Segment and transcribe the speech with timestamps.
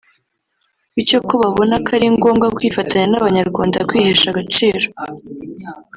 [0.95, 4.85] bityo ko babona ko ari ngombwa kwifatanya n’Abanyarwanda kwihesha agaciro